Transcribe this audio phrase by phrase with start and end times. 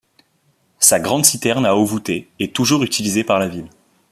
[0.79, 3.69] Sa grande citerne à eau voûtée est toujours utilisée par la ville.